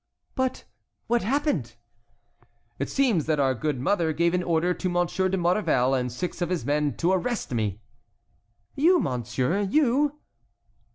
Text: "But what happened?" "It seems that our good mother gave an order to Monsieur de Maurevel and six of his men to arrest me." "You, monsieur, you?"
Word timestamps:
"But 0.33 0.63
what 1.05 1.21
happened?" 1.21 1.75
"It 2.79 2.89
seems 2.89 3.27
that 3.27 3.39
our 3.39 3.53
good 3.53 3.79
mother 3.79 4.13
gave 4.13 4.33
an 4.33 4.41
order 4.41 4.73
to 4.73 4.89
Monsieur 4.89 5.29
de 5.29 5.37
Maurevel 5.37 5.93
and 5.93 6.11
six 6.11 6.41
of 6.41 6.49
his 6.49 6.65
men 6.65 6.97
to 6.97 7.11
arrest 7.11 7.53
me." 7.53 7.81
"You, 8.73 8.99
monsieur, 8.99 9.59
you?" 9.61 10.17